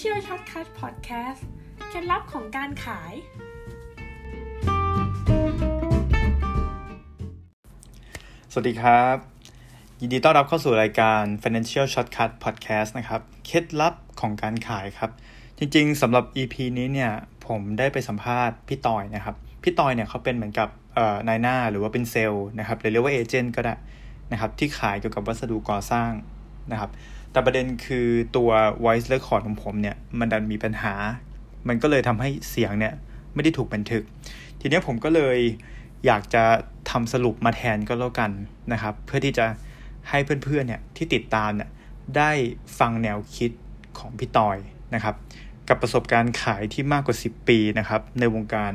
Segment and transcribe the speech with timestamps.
[0.00, 1.42] Financial Shortcut Podcast
[1.88, 3.12] เคล็ดลับของการขาย
[8.52, 9.16] สวัสดีครับ
[10.00, 15.10] ยินดีต้อนรับเข้าสู่รายการ Financial Shortcut Podcast นะครับ เคล็ดลับของการขายครับ
[15.58, 17.12] จริงๆสำหรับ EP นี้เนี่ย
[17.46, 20.68] ผมได้ไปสัมภาษณ์พี่ตอยนะครับ พี่ตอยเนี่ยเขาเป็นเหมือนกับ
[21.28, 23.74] นายหน้าหรือว่าเป็นเซลล์นะครับหรือเรียกว่าเอเจนต์ก็ได้
[24.32, 26.10] นะครับที่ขายเกี่ยวกับวัสดุก่อสร้าง
[26.72, 26.90] นะครับ
[27.32, 28.50] แต่ประเด็นคือตัว
[28.84, 30.94] voice record ของผมเนี่ย มันดันมีปัญหา
[31.68, 32.94] มันก็เลยทำให้เสียงเนี่ย
[33.34, 34.02] ไม่ได้ถูกบันทึก
[34.60, 35.38] ทีนี้ผมก็เลย
[36.06, 36.44] อยากจะ
[36.90, 38.30] ทำสรุปมาแทนก็แล้วกัน
[38.72, 39.46] นะครับ เพื่อที่จะ
[40.08, 41.70] ให้เพื่อนๆเนี่ยที่ติดตามเนี่ย
[42.16, 42.30] ได้
[42.78, 43.50] ฟังแนวคิด
[43.98, 44.56] ของพี่ตอย
[44.94, 45.14] นะครับ
[45.68, 48.72] กับประสบการณ์ขายที่มากกว่า 10 ปีนะครับ ในวงการ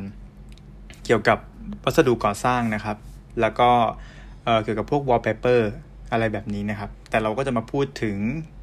[1.05, 1.38] เกี่ยวกับ
[1.84, 2.98] วัสดุก่อสร้างนะครับ
[3.41, 3.70] แล้วก็
[4.63, 5.70] เกี่ยวกับพวก wallpaper อ
[6.12, 8.18] อะไรแบบนี้นะครับ แต่เราก็จะมาพูดถึง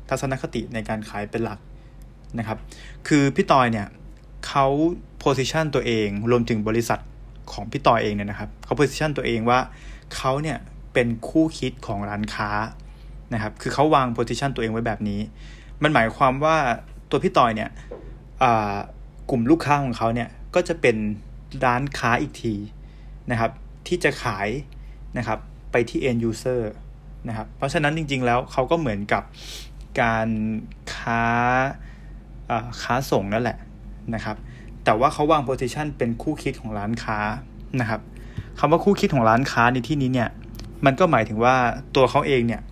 [0.08, 1.58] ทัศนคติในการขายเป็นหลัก
[2.38, 2.58] นะครับ
[3.08, 3.86] คือพี่ตอยเนี่ย
[4.46, 4.66] เขา
[5.20, 7.00] position ตัวเองรวมถึงบริษัท
[7.52, 9.58] ของพี่ตอยเองเนี่ยนะครับเขา position ตัวเองว่า
[10.16, 10.58] เขาเนี่ย
[10.92, 12.50] เป็นคู่คิดของร้านค้า
[13.34, 15.20] นะครับ คือเขาวาง position ตัวเองไว้แบบนี้
[15.82, 16.56] มันหมายความว่า
[17.10, 17.70] ตัวพี่ตอยเนี่ย
[19.30, 20.96] กลุ่มลูกค้าของเขาเนี่ยก็จะเป็น
[21.64, 22.54] ร้านค้าอีกที
[23.30, 23.50] นะครับ
[23.86, 24.48] ที่จะขาย
[25.18, 25.38] นะครับ
[25.72, 26.62] ไปที่ end user
[27.28, 29.22] นะครับเพราะฉะนั้นจริง ๆ แล้วเขาก็เหมือนกับ
[30.00, 30.28] การ
[30.94, 31.24] ค้า
[32.82, 33.58] ค้าส่งนั่นแหละ
[34.14, 34.36] นะครับ
[34.84, 37.18] แต่ว่าเขาวางโพซิชันเป็นคู่คิดของร้านค้า
[37.80, 38.00] นะครับ
[38.58, 40.30] คำว่าคู่คิดของร้านค้าในที่นี้เนี่ย
[40.84, 41.54] มันก็หมายถึงว่า
[41.96, 42.62] ตัวเขาเองเนี่ย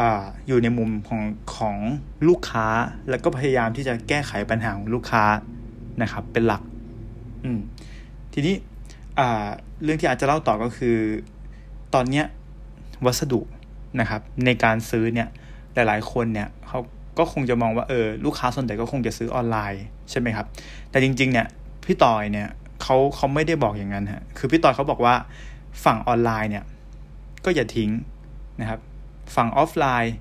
[0.00, 0.02] อ
[0.46, 1.22] อยู่ในมุมของ
[1.56, 1.76] ของ
[2.28, 2.66] ลูกค้า
[3.08, 5.24] แล้วก็พยายามที่จะแก้ไขปัญหาของลูกค้า
[6.02, 6.62] นะครับเป็นหลัก
[7.44, 7.60] อืม
[8.32, 8.54] ทีนี้
[9.82, 10.96] เรื่องที่อาจจะเล่าต่อก็คือ
[11.94, 12.26] ตอนเนี้ย
[13.06, 13.40] วัสดุ
[14.00, 15.28] นะครับในการซื้อเนี่ย
[15.74, 16.80] หลายๆคนเนี่ยเขา
[17.18, 20.46] ก็คงจะมองว่าเออลูกค้าส่วนใหญ่ก็คงจะซื้อออนไลน์ใช่ไหมครับ
[20.90, 21.46] แต่จริงๆเนี่ย
[21.86, 22.48] พี่ต่อยเนี่ย
[22.82, 25.14] เขาเขาไม่ได้บอกอย่างนั้นฮะคือพี่ต่อยเขาบอกว่า
[25.84, 26.64] ฝั่งออนไลน์เนี่ย
[27.44, 27.90] ก็อย่าทิ้ง
[28.60, 28.80] นะครับ
[29.36, 30.14] ฝั่งออฟไลน์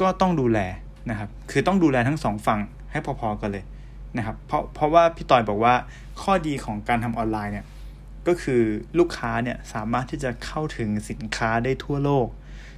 [0.00, 0.58] ก็ต้องดูแล
[1.10, 2.60] นะครับคือต้องดูแลทั้งสองฝั่ง
[2.90, 3.64] ให้พอๆกันเลย
[4.16, 5.74] นะครับเพราะเพราะว่าพี่ต่อยบอกว่า
[6.22, 7.66] ข้อดีของการทำออนไลน์เนี่ย
[8.26, 8.62] ก็คือ
[8.98, 12.26] ลูกค้าเนี่ยสามารถที่จะเข้าถึงสินค้าได้ทั่วโลก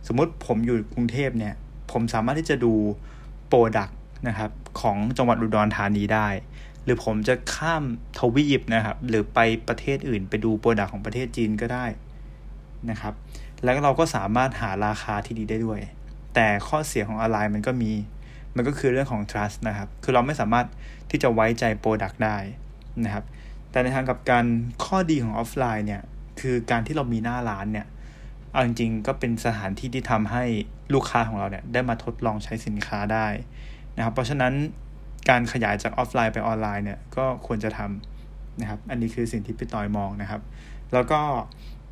[0.07, 1.55] สมมติผมอยู่กรุงเทพเนี่ย
[1.93, 2.75] ผมสามารถที่จะดู
[3.49, 3.99] product
[4.29, 6.29] นะครับของจังหวัดอุดรธานีได้
[6.85, 7.83] หรือผมจะข้าม
[8.19, 11.87] ทวีปนะครับ หรือไปประเทศอื่น ไปดู product ของประเทศจีนก็ได้
[12.91, 13.15] นะครับ
[13.63, 15.81] แล้วเราก็สามารถหาราคาที่ดีได้ด้วย
[16.35, 17.93] แต่ข้อเสียของออนไลน์มันก็มี
[18.57, 20.67] มันก็คือเรื่องของ trust นะครับ คือเราไม่สามารถ
[21.11, 22.37] ที่จะไว้ใจ product ได้
[23.05, 23.25] นะครับ
[23.71, 24.45] แต่ในทางกลับกัน
[24.85, 26.03] ข้อดีของออฟไลน์เนี่ย
[26.41, 27.87] คือการที่เรามีหน้าร้านเนี่ย
[28.53, 30.45] เอาจริงๆ ก็เป็นสถานที่ที่ทำให้
[30.95, 33.27] ลูกค้าของเราเนี่ยได้มาทดลองใช้สินค้าได้
[33.97, 34.53] นะครับเพราะฉะนั้น
[35.29, 40.41] การขยายจากออฟไลน์ไปออนไลน์เนี่ยก็ควรจะทำนะครับ อันนี้คือสิ่งที่พี่ต่อยมองนะครับ
[40.93, 41.21] แล้วก็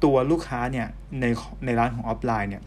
[0.05, 0.87] ตัวลูกค้าเนี่ย
[1.21, 1.25] ใน
[1.65, 2.63] ในร้านของออฟไลน์เนี่ย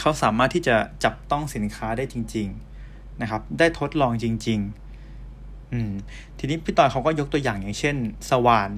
[0.00, 2.48] เขาสามารถที่จะจับต้องสินค้าได้จริง
[2.84, 4.60] ๆนะครับ ได้ทดลองจริง
[5.16, 5.92] ๆ อืม
[6.38, 7.96] ทีนี้พี่ต่อยเขาก็ยกตัวอย่างอย่างเช่น
[8.30, 8.70] สว่าน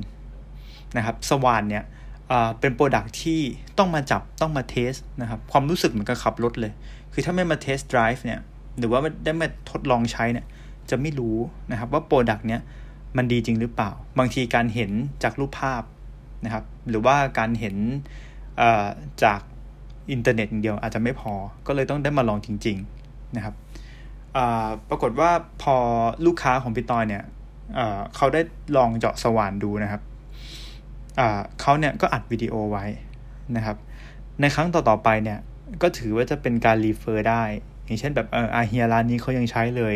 [0.97, 1.85] นะครับ สว่านเนี่ย
[2.61, 3.41] เป็นโปรดักที่
[3.79, 6.73] ต้องมาจับต้องมาเทสนะครับ ความรู้สึกเหมือนกับขับรถเลย
[7.13, 8.41] คือถ้าไม่มา test drive เนี่ย
[8.79, 10.47] หรือว่าได้มาทดลองใช้เนี่ย
[10.91, 11.37] จะไม่รู้
[11.71, 12.61] นะครับว่า product เนี้ย
[13.17, 14.91] มันดีจริงหรือเปล่า บางทีการเห็น
[15.23, 15.83] จากรูปภาพ
[16.45, 17.77] นะครับ หรือว่าการเห็น
[19.25, 19.41] จาก
[20.13, 21.33] อินเทอร์เน็ตอย่างเดียวอาจจะไม่พอ
[21.67, 22.77] ก็เลยต้องได้มาลองจริง
[23.07, 23.55] ๆนะครับ
[24.89, 25.31] ปรากฏว่า
[25.63, 25.77] พอ
[26.27, 27.23] ลูกค้าของพี่ตอยเนี่ย
[28.17, 28.41] เขาได้
[28.77, 30.03] ลองเจาะสว่านดูนะครับ
[31.61, 32.85] เขาเนี่ยก็อัดวิดีโอไว้
[33.57, 33.77] นะครับ
[34.41, 35.39] ในครั้งต่อๆไปเนี่ย
[35.83, 37.43] ก็ถือว่าจะเป็นการรีเฟอร์ได้
[37.85, 39.95] อย่างเช่นแบบเอออาเฮียร้านนี้เขายังใช้เลย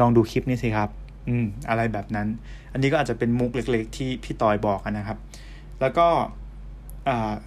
[0.00, 0.90] ลองดูคลิปนี้สิครับ
[1.28, 2.28] อืมอะไรแบบนั้น
[2.72, 5.18] อันนี้ก็อาจจะเป็นมุกเล็ก ๆ ที่พี่ตอยบอกนะครับ
[5.80, 6.06] แล้วก็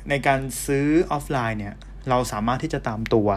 [0.10, 1.76] ในการซื้อออฟไลน์เนี่ย
[2.10, 3.30] เราสามารถที่จะตามตัว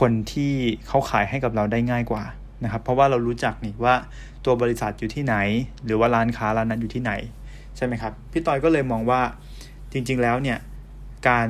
[0.00, 0.52] คนที่
[0.88, 2.24] เขาขายให้กับเราได้ง่ายกว่า
[2.64, 3.94] นะครับ เพราะว่าเรารู้จักนี่ว่า
[4.44, 5.36] ตัวบริษัทอยู่ที่ไหน
[5.84, 7.12] หรือว่าร้านค้าร้านนั้นอยู่ที่ไหน
[7.76, 9.20] ใช่ไหมครับ พี่ตอยก็เลยมองว่า
[9.92, 10.58] จริงๆแล้วเนี่ย
[11.28, 11.48] การ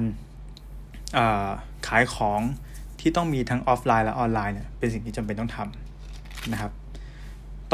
[1.87, 2.41] ขายของ
[3.01, 6.73] ที่ต้องมีทั้งออฟไลน์และออนไลน์เนี่ยเป็นสิ่งที่จำเป็นต้องทำนะครับ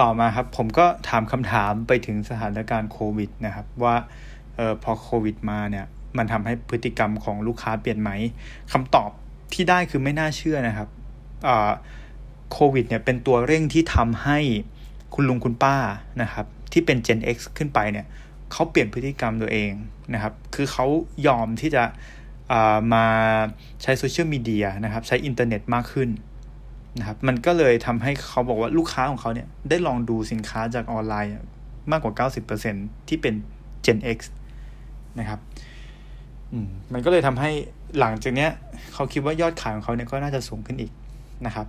[0.00, 3.94] ต่อมาครับผมก็ถามคำถามไปถึงสถานการณ์โควิดนะครับว่า
[4.58, 5.86] ออพอโควิดมาเนี่ย
[6.18, 8.10] มันทำให้พฤติกรรมของลูกค้าเปลี่ยนไหม
[8.72, 9.10] คำตอบ
[9.52, 10.88] ที่ได้คือไม่น่าเชื่อนะครับ
[12.52, 14.38] โควิดเนี่ยเป็นตัวเร่งที่ทำให้
[15.14, 15.76] คุณลุงคุณป้า
[16.22, 18.06] นะครับที่เป็น Gen X ขึ้นไปเนี่ย
[18.52, 19.72] เขาเปลี่ยนพฤติกรรมตัวเอง
[20.14, 20.86] นะครับ คือเขา
[21.26, 21.84] ยอมที่จะ
[22.94, 23.06] มา
[23.82, 26.08] ใช้โซเชียลมีเดียนะครับใช้อินเทอร์เน็ตมากขึ้น
[26.98, 31.32] นะครับมันก็เลยทำให้เขาบอกว่าลูกค้าของเขาเนี่ยได้ลองดูสินค้าจากออนไลน์
[31.90, 32.28] มากกว่า
[32.62, 33.34] 90%ที่เป็น
[33.84, 34.18] Gen X
[35.18, 35.40] นะครับ
[36.92, 37.50] มันก็เลยทำให้
[37.98, 38.50] หลังจากเนี้ย
[38.94, 40.92] เขาคิดว่ายอดขายของเขาเนี่ยก็น่าจะสูงขึ้นอีก
[41.46, 41.66] นะครับ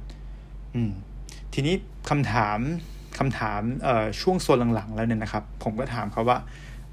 [0.75, 0.91] อืม
[1.53, 1.75] ทีนี้
[2.09, 2.59] คำถาม
[3.19, 3.61] คำถาม
[4.21, 6.37] ช่วงโซนหลังๆแล้วเนี่ยนะครับ ผมก็ถามเขาว่า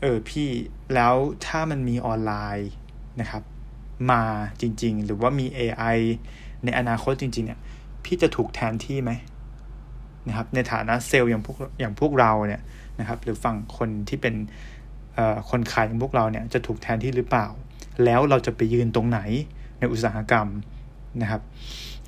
[0.00, 0.48] เออพี่
[0.94, 1.14] แล้ว
[1.46, 2.70] ถ้ามันมีออนไลน์
[3.20, 3.42] นะครับ
[4.10, 4.22] มา
[4.60, 5.98] จริง ๆ หรือว่ามี AI
[6.64, 7.60] ในอนาคตจริง ๆ เนี่ย
[8.04, 9.10] พี่จะถูกแทนที่ไหม
[10.28, 12.62] นะครับ ในฐานะเซลล์อย่างพวกอย่างพวกเราเนี่ย
[13.00, 14.34] นะครับ หรือฝั่งคนที่เป็น
[15.50, 17.46] คนขายอย่างพวกเราเนี่ยจะถูกแทนที่หรือเปล่า
[18.04, 19.20] แล้วเราจะไปยืนตรงไหน
[19.78, 20.48] ในอุตสาหกรรม
[21.22, 21.42] นะครับ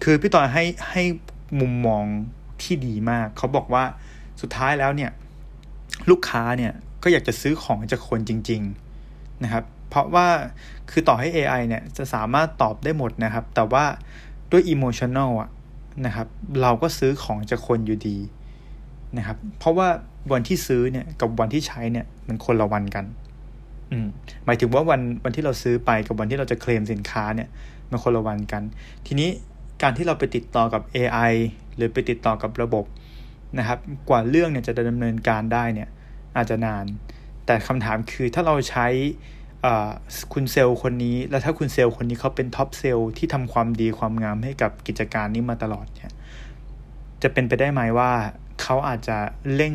[0.02, 1.02] คือพี่ต่อให้ให้
[1.60, 2.04] มุมมอง
[2.62, 3.84] ที่ดีมาก เขาบอกว่า
[4.40, 5.10] สุดท้ายแล้วเนี่ย
[6.10, 6.72] ลูกค้าเนี่ย
[7.02, 8.62] ก็อยากจะซื้อของจากคนจริง
[9.02, 10.26] ๆนะครับ เพราะว่า
[10.90, 13.84] คือต่อให้ AI เนี่ยจะสามารถตอบได้หมดนะครับ แต่ว่า
[14.50, 15.50] ด้วย emotional อะ
[16.06, 16.28] นะครับ
[16.62, 18.18] เราก็ซื้อของจากคนอยู่ดี
[19.18, 19.88] นะครับ เพราะว่า
[20.32, 23.04] วันที่ซื้อเนี่ยกับวันที่ใช้เนี่ยมันคนละวันกัน
[23.90, 24.06] อืม
[24.44, 27.48] หมายถึงว่าวันวันที่เราซื้อไปกับวันที่เราจะเคลมสินค้าเนี่ย
[27.90, 28.62] มันคนละวันกัน
[29.06, 29.28] ทีนี้
[29.82, 31.32] การที่เราไปติดต่อกับ AI
[31.76, 32.84] หรือไปติดต่อกับระบบ
[33.58, 33.78] นะครับ
[34.08, 35.88] กว่าเรื่องเนี่ยจะดำเนินการได้เนี่ย
[36.36, 36.84] อาจจะนาน
[37.46, 38.86] แต่คำถามคือถ้าเราใช้
[40.32, 46.12] คุณเซลล์คนนี้ แล้วถ้าคุณเซลล์คนนี้เขาเป็น top sales ที่ทำความดีความงามให้กับกิจการนี้มาตลอดเนี่ย
[47.22, 48.12] จะเป็นไปได้ไหมว่า
[48.62, 49.16] เขาอาจจะ
[49.54, 49.74] เร่ง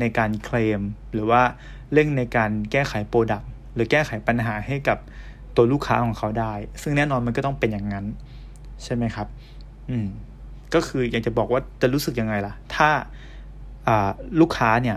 [0.00, 0.80] ในการเคลม
[1.12, 1.42] หรือว่า
[1.92, 4.98] เร่งในการแก้ไข product หรือแก้ไขปัญหาให้กับ
[5.56, 6.52] ตัวลูกค้าของเขาได้
[6.82, 8.06] ซึ่งแน่นอนมันก็ต้องเป็นอย่างนั้น
[8.84, 9.26] ใช่ไหมครับ
[9.88, 10.06] อืม
[10.74, 12.88] ก็คืออยากจะบอกว่าจะรู้สึกยังไงล่ะ ถ้า
[14.40, 14.96] ลูกค้าเนี่ย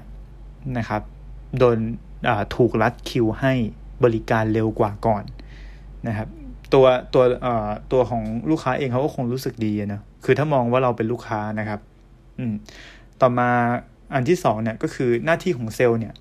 [0.77, 1.01] นะครับ
[1.59, 1.77] โดน
[2.55, 3.53] ถูกรัดคิวให้
[4.03, 5.23] บริการเร็วกว่าก่อน
[6.07, 6.27] นะครับ
[6.73, 7.23] ตัวตัว
[7.91, 11.79] ตัวของลูกค้าเองเขาก็คงรู้สึกดีนะคือถ้ามองว่าเราเป็นลูกค้านะครับ
[12.37, 12.53] อืม
[13.21, 13.49] ต่อมา
[14.13, 16.13] อันที่สองเนี่ยก็คือหน้าที่ของเซลล์เนี่ย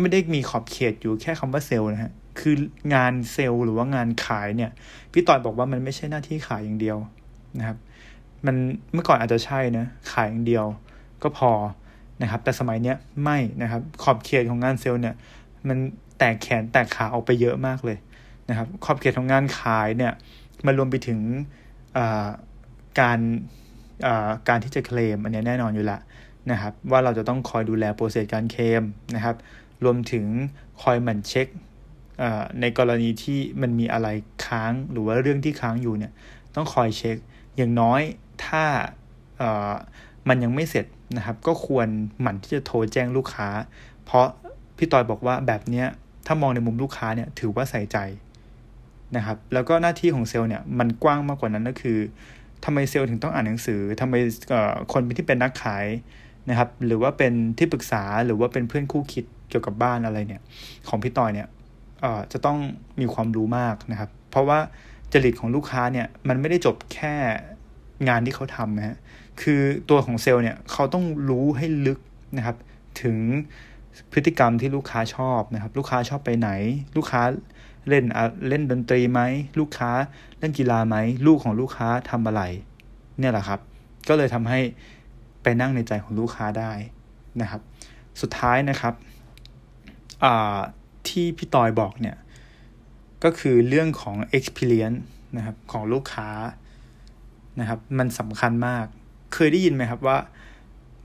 [0.00, 2.54] ไม่ได้มีขอบเขตอยู่แค่คำว่าเซลล์นะฮะคือ
[2.94, 4.70] งานเซลล์หรือว่างานขายเนี่ย
[5.12, 6.98] พี่ต่อยบอกว่ามันไม่ใช่หน้าที่ขายอย่างเดียว
[7.58, 7.78] นะครับ
[8.46, 8.56] มัน
[8.92, 10.64] เมื่อก่อนอาจจะใช่นะขายอย่างเดียว
[11.22, 11.50] ก็พอ
[12.22, 15.14] นะครับ แต่สมัยเนี้ยไม่นะครับ ขอบเขตของงานเซลล์เนี่ย
[15.68, 15.78] มัน
[16.18, 17.98] แตกแขนแตกขาออกไปเยอะมากเลย
[18.48, 20.12] นะครับ ขอบเขตของงานขายเนี่ย
[20.66, 21.20] มันรวมไปถึง
[23.00, 23.18] การ
[24.48, 25.98] การที่จะเคลมอันนี้แน่นอนอยู่ละ
[26.50, 28.82] นะครับ ว่าเราจะต้องคอยดูแลโปรเซสการเคลม
[29.14, 29.36] นะครับ
[29.84, 30.26] รวมถึง
[30.82, 31.48] คอยหมั่นเช็ค
[32.60, 34.08] ในกรณีที่มันมีอะไร
[34.46, 36.12] ค้างหรือว่าเรื่องที่ค้างอยู่เนี่ย
[36.54, 37.16] ต้องคอยเช็ค
[37.56, 38.00] อย่างน้อย
[38.44, 38.64] ถ้า
[40.28, 40.86] มันยังไม่เสร็จ
[41.16, 41.88] นะครับ ก็ควร
[42.20, 43.48] หมั่นที่จะโทรแจ้งลูกค้า
[44.04, 44.26] เพราะ
[44.76, 45.86] พี่ตอยบอกว่าแบบเนี้ย
[46.26, 47.98] ถ้ามองในมุมลูกค้าเนี่ยถือว่าใส่ใจ
[49.16, 51.98] นะครับ แล้วก็หน้าที่ของเซลล์เนี่ยมันกว้างมากกว่านั้นก็คือ
[52.64, 54.14] ทำไมเซลล์ถึงต้องอ่านหนังสือทำไม
[54.92, 55.86] คนที่เป็นนักขาย
[56.48, 60.42] นะครับ หรือว่าเป็นที่ปรึกษาหรือว่าเป็นเพื่อนคู่คิดเกี่ยวกับบ้านอะไรเนี่ย
[60.88, 61.48] ของพี่ตอยเนี่ย
[62.32, 62.58] จะต้อง
[63.00, 64.58] มีความรู้มากนะครับ เพราะว่า
[65.12, 67.14] จริตของลูกค้าเนี่ยมันไม่ได้จบแค่
[68.08, 68.96] งานที่เขาทำนะฮะ
[69.40, 71.98] คือตัวของเซลล์เนี่ยเขาต้องรู้ให้ลึก
[72.36, 72.56] นะครับ
[73.02, 73.16] ถึง
[74.12, 76.50] พฤติกรรมที่ลูกค้าชอบนะครับ ลูกค้าชอบไปไหน
[76.96, 77.22] ลูกค้า
[77.88, 78.04] เล่น
[78.48, 79.20] เล่นดนตรีไหม
[79.58, 79.90] ลูกค้า
[80.38, 80.96] เล่นกีฬาไหม
[81.26, 82.42] ลูกของลูกค้าทำอะไร
[83.18, 83.60] เนี่ยแหละครับ
[84.08, 84.60] ก็เลยทำให้
[85.42, 86.72] ไปนั่งในใจของลูกค้าได้
[87.40, 87.60] นะครับ
[88.20, 88.94] สุดท้ายนะครับ
[91.08, 92.16] ที่พี่ตอยบอกเนี่ย
[93.24, 95.00] ก็คือเรื่องของ experience
[95.36, 96.28] นะครับของลูกค้า
[97.60, 98.86] นะครับ มันสำคัญมาก
[99.34, 100.18] เคยได้ยินไหมครับว่า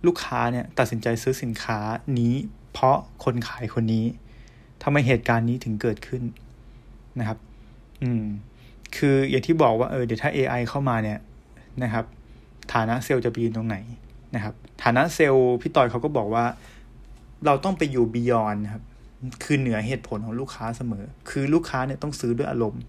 [0.08, 1.80] ลูกค้าเนี่ยตัดสินใจซื้อสินค้า
[2.20, 2.34] นี้
[2.74, 4.06] เพราะคนขายคนนี้
[4.84, 6.24] ทำไมเหตุการณ์นี้ถึงเกิดขึ้น
[7.20, 7.38] นะครับ
[8.04, 8.24] อืม
[8.96, 11.20] คืออย่างที่บอกว่าเออเดี๋ยวถ้า AI เข้ามาเนี่ย
[11.84, 12.06] นะครับ
[12.74, 13.78] ฐานะเซลล์จะไปยืนตรงไหน
[14.36, 14.54] นะครับ
[14.84, 16.46] ฐานะเซลล์พี่ต่อยเขาก็บอกว่า
[17.46, 18.84] เราต้องไปอยู่บียอนครับ
[19.44, 22.82] คือเหนือเหตุผลของลูกค้าเสมอ คือลูกค้าเนี่ยต้องซื้อด้วยอารมณ์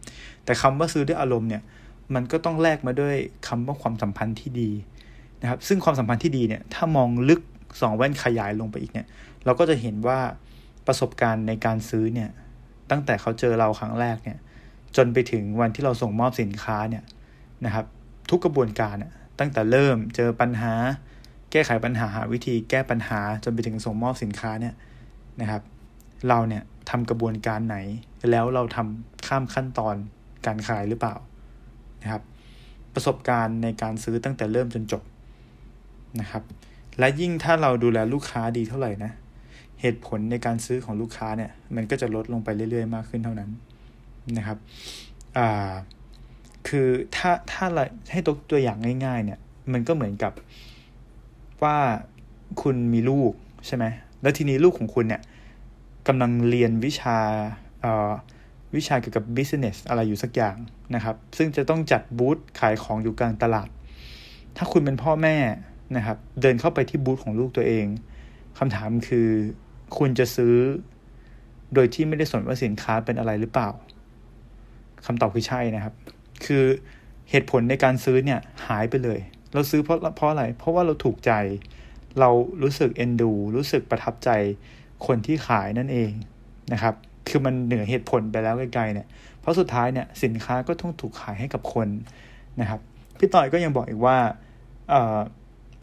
[0.45, 1.63] แต่คำว่าซื้อด้วยอารมณ์เนี่ย
[2.15, 3.15] มันก็ต้องแลกมาด้วย
[3.47, 4.71] คำว่าความสัมพันธ์ที่ดี
[5.43, 7.41] นะครับซึ่งความสัมพันธ์ที่ดีเนี่ยถ้ามองลึก
[7.81, 9.07] สองแว่นขยายลงไปอีกเนี่ย
[9.45, 10.19] เราก็จะเห็นว่า
[10.87, 12.31] ประสบการณ์ในการซื้อเนี่ย
[12.91, 14.39] ตั้งแต่เขาเจอเราครั้งแรกเนี่ย
[14.97, 17.05] จนไปถึงวันที่เราส่งมอบสินค้าเนี่ย
[17.65, 17.87] นะครับ
[18.31, 20.75] ทุกกระบวนการเนี่ยตั้งแต่เริ่มเจอปัญหา
[21.51, 24.75] แก้ไขปัญหาหาวิธีแก้ปัญหาจนไปถึงส่งมอบสินค้าเนี่ย
[25.41, 25.63] นะครับ
[26.29, 27.77] เราเนี่ยทำกระบวนการไหน
[28.31, 29.95] แล้วเราทำข้ามขั้นตอน
[30.47, 31.15] การขายหรือเปล่า
[32.03, 32.23] นะครับ
[32.95, 35.03] ประสบการณ์ในการซื้อตั้งแต่เริ่มจนจบ
[36.21, 36.43] นะครับ
[36.99, 39.13] และยิ่งถ้าเราดูแลลูกค้าดีเท่าไหร่นะ
[39.81, 43.51] เหตุผลในการซื้อของลูกค้าเนี่ยมันก็จะลดลงไปเรื่อยๆ มากขึ้นเท่านั้น
[44.37, 44.59] นะครับ
[45.39, 45.73] อ่า
[46.69, 49.39] คือถ้าถ้าเราให้ตัวตัวอย่างง่ายๆ เนี่ย
[49.73, 50.33] มันก็เหมือนกับ
[51.63, 51.77] ว่า
[52.63, 53.33] คุณมีลูก
[53.67, 53.85] ใช่ไหม
[54.23, 55.23] แล้วทีนี้ลูกของคุณเนี่ย
[56.09, 57.19] กำลังเรียนวิชา
[58.77, 60.57] วิชาเกี่ยวกับ business อะไรอยู่สักอย่าง
[60.95, 63.69] นะครับ ซึ่งจะต้องจัดบูธขายของอยู่กลางตลาด
[64.57, 65.37] ถ้าคุณเป็นพ่อแม่
[65.97, 67.87] นะครับ เดินเข้าไปที่บูธของลูกตัวเอง
[68.59, 69.29] คำถามคือ
[69.99, 70.55] คุณจะซื้อ
[71.75, 73.69] โดยที่ไม่ได้สนว่าสินค้าเป็นอะไรหรือเปล่า
[75.07, 75.95] คำตอบคือใช่นะครับ
[76.45, 76.65] คือ
[77.31, 79.19] เหตุผลในการซื้อเนี่ยหายไปเลย
[79.53, 81.33] เราซื้อเพราะเพราะอะไร เพราะว่าเราถูกใจ
[82.21, 82.31] เรา
[82.63, 84.31] รู้สึกเอ็นดู รู้สึกประทับใจ
[85.07, 86.11] คนที่ขายนั่นเอง
[86.73, 86.95] นะครับ
[87.29, 89.07] คือมันเหนือเหตุผลไปแล้วไกลๆเนี่ย
[89.41, 91.89] เพราะสุดท้ายเนี่ยสินค้าก็ต้องถูกขายให้กับคน
[92.61, 92.81] นะครับ
[93.19, 94.17] พี่ต่อยก็ยังบอกอีกว่า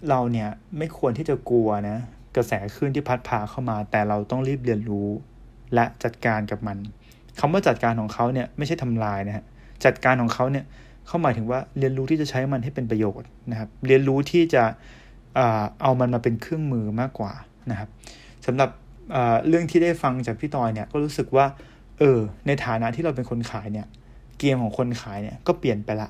[0.10, 1.98] เราเนี่ยไม่ควรที่จะกลัวนะ
[2.36, 5.08] กระแสขึ้นที่พัดพาเข้ามา แต่เราต้องรีบเรียนรู้
[5.74, 6.78] และจัดการกับมัน
[7.40, 9.46] คำว่าจัดการของเขาเนี่ยไม่ใช่ทำลายนะฮะ
[9.86, 10.66] จัดการของเขาเนี่ย
[11.08, 14.64] เขาหมายถึงว่าเรียนรู้ที่จะใช้มันให้เป็นประโยชน์นะครับ เรียนรู้ที่จะ
[15.82, 17.34] เอามันมาเป็นเครื่องมือมากกว่า
[17.72, 17.90] นะครับ
[18.46, 18.70] สำหรับ
[19.48, 21.46] เรื่องที่ได้ฟังจากพี่ตอยเนี่ยก็รู้สึกว่า
[22.00, 23.88] เออในฐานะที่เราเป็นคนขายเนี่ย
[24.40, 26.10] เกมของคนขายเนี่ยก็เปลี่ยนไปละ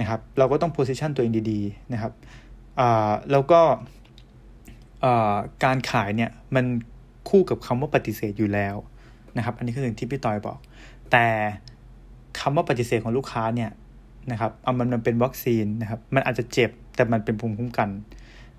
[0.00, 2.12] นะครับ เราก็ต้องโพสิชันตัวเองดีๆนะครับ
[3.30, 3.60] แล้วก็
[5.64, 6.64] การขายเนี่ยมัน
[7.28, 8.76] คู่กับคำว่าปฏิเสธอยู่แล้ว
[9.36, 10.58] นะครับ อันนี้คือสิ่งที่พี่ตอยบอก
[11.12, 11.26] แต่
[12.40, 13.70] คำว่าปฏิเสธของลูกค้าเนี่ย
[14.32, 17.88] นะครับเอามันมันเป็นวัคซีนนะครับ มันอาจจะเจ็บแต่มันเป็นภูมิคุ้มกัน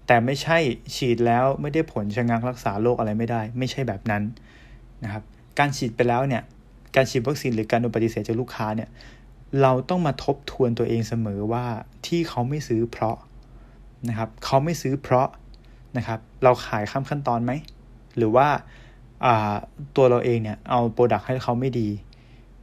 [0.07, 0.57] แต่ไม่ใช่
[0.95, 4.23] ฉีดแล้วไม่ได้ผลชะงักรักษาโรคอะไรไม่ได้ ไม่ใช่แบบนั้น
[5.03, 5.23] นะครับ
[5.59, 6.43] การฉีดไปแล้วเนี่ย
[6.95, 8.89] การฉีดวัคซีนหรือการโดนปฏิเสธจากลูกค้าเนี่ย
[9.61, 11.65] เราต้องมาทบทวนตัวเองเสมอว่า
[12.07, 13.17] ที่เขาไม่ซื้อเพราะ
[14.07, 15.29] นะครับเขาไม่ซื้อเพราะ
[15.97, 17.51] นะครับเราขายข้ามขั้นตอนไหม
[18.17, 18.47] หรือว่า
[19.95, 21.89] ตัวเราเองเนี่ยเอาโปรดักต์ให้เขาไม่ดี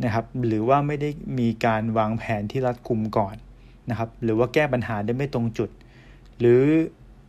[0.04, 3.34] นะครับหรือว่าไม่ได้มีการวางแผนที่รัดกุมก่อน
[3.90, 5.70] นะครับหรือว่าแก้ปัญหาได้ไม่ตรงจุด
[6.38, 6.62] หรือ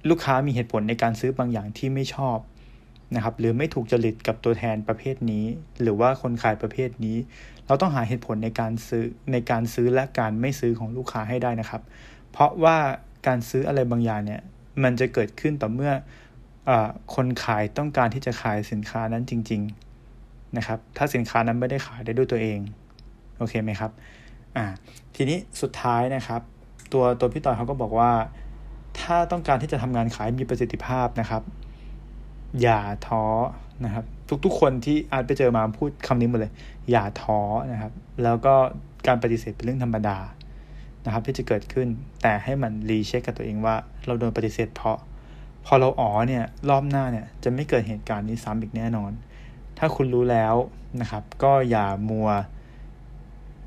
[0.10, 2.38] ลูกค้ามีเหตุผลในการซื้อบางอย่างที่ไม่ชอบ
[3.16, 5.46] นะครับหรือไม่ถูกจริตกับตัวแทนประเภทนี้
[5.82, 7.18] หรือว่าคนขายประเภทนี้
[7.68, 11.82] เราต้องหาเหตุผลในการซื้อในการซื้อและการไม่ซื้อของลูกค้าให้ได้นะครับ
[12.32, 12.78] เพราะว่า
[13.28, 14.42] การซื้ออะไรบางอย่างเนี่ย
[14.84, 15.92] มันจะเกิดขึ้นต่อเมื่อ
[16.70, 16.72] อ
[17.16, 19.62] คนขายต้องการที่จะขายสินค้านั้นจริง
[20.08, 22.60] ๆนะครับ ถ้าสินค้านั้นไม่ได้ขายได้ด้วยตัวเอง
[23.38, 23.92] โอเคไหมครับ
[24.58, 24.66] อ่า
[25.16, 26.42] ทีนี้สุดท้ายนะครับ
[26.94, 28.12] ตัวตัวพี่ต่อยเขาก็บอกว่า
[29.00, 31.44] ถ้าต้องการที่จะทำงานขายมีประสิทธิภาพนะครับ
[32.62, 33.24] อย่าท้อ
[33.86, 34.06] นะครับ
[34.46, 36.54] ทุกๆคนที่อาจไปเจอมาพูดคำนี้หมดเลย
[36.92, 37.40] อย่าท้อ
[37.72, 37.92] นะครับ
[38.24, 38.54] แล้วก็
[39.08, 40.18] การปฏิเสธเป็นเรื่องธรรมดา
[41.08, 41.88] นะครับที่จะเกิดขึ้น
[42.22, 44.98] แต่ให้มันรีเช็คกับตัวเองว่า เราโดนปฏิเสธเพราะ
[45.66, 49.12] พอเราอ๋อเนี่ยรอบหน้าเนี่ยจะไม่เกิดเหตุการณ์นี้ซ้ำอีกแน่นอน
[49.78, 50.56] ถ้าคุณรู้แล้ว
[51.02, 52.30] นะครับ ก็อย่ามัว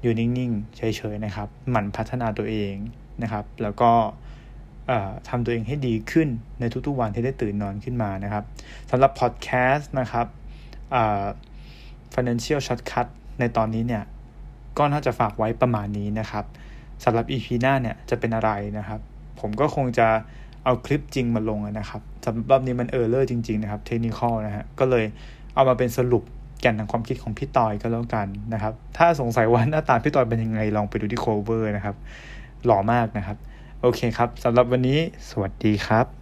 [0.02, 0.82] อยู่นิ่งๆเฉ
[1.12, 2.75] ยๆนะครับ หมั่นพัฒนาตัวเอง
[3.23, 3.92] นะครับ แล้วก็
[5.28, 6.28] ทำตัวเองให้ดีขึ้น
[6.61, 8.44] ในทุกๆวันที่ได้ตื่นนอนขึ้นมานะครับ
[8.90, 10.26] สำหรับพอดแคสต์นะครับ
[12.14, 13.06] financial shortcut
[13.40, 14.04] ในตอนนี้เนี่ย
[14.78, 16.44] ก็น่าจะฝากไว้ประมาณนี้นะครับ
[17.04, 19.00] สำหรับ EP หน้าเนี่ยจะเป็นอะไรนะครับ
[19.40, 20.09] ผมก็คงจะ
[20.64, 25.04] เอาคลิปจริงมาลงนะครับสำหรับนี้มันเออร์เลอร์จริง ๆ นะครับเทคนิคนะฮะก็เลย
[25.54, 26.23] เอามาเป็นสรุป
[26.61, 31.97] แก่นทางความคิดของพี่ตอยก็แล้วกันนะครับ ถ้าสงสัยว่าหน้าตาพี่ตอยเป็นยังไงลองไปดูที่โคเวอร์นะครับ
[32.64, 33.37] หล่อมากนะครับ
[33.80, 34.99] โอเคครับสำหรับวันนี้
[35.30, 36.20] สวัสดีครับ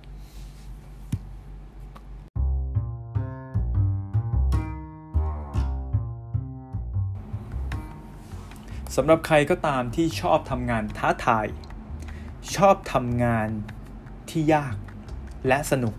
[9.00, 11.46] สำหรับใครก็ตามที่ชอบทำงานท้าทาย
[12.56, 13.48] ชอบทำงาน
[14.30, 14.76] ที่ยาก
[15.48, 15.94] และสนุก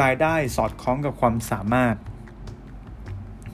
[0.00, 1.96] รายได้สอดคล้องกับความสามารถ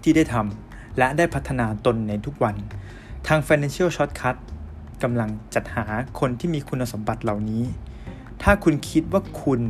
[0.03, 2.57] ที่ได้ทำและได้พัฒนาตนในทุกวัน
[3.27, 4.37] ทาง Financial Shortcut
[5.03, 5.85] กำลังจัดหา
[6.21, 7.65] คนที่มีคุณสมบัติเหล่านี้
[8.43, 9.61] ถ้าคุณคิดว่าคุณ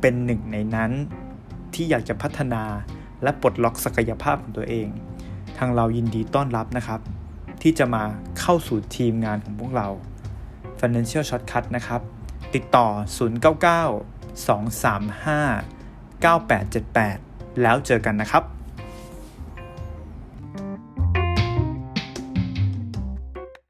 [0.00, 0.90] เป็นหนึ่งในนั้น
[1.74, 2.62] ที่อยากจะพัฒนา
[3.22, 4.88] และปลดล็อกศักยภาพของตัวเอง
[5.58, 7.02] ทางเรายินดีต้อนรับนะครับ
[7.62, 8.04] ที่จะมา
[8.40, 9.88] เข้าสู่ทีมงานของพวกเรา
[10.80, 12.00] Financial Shortcut นะครับ
[12.54, 12.86] ติดต่อ
[13.86, 18.44] 099 235 9878 แล้วเจอกันนะครับ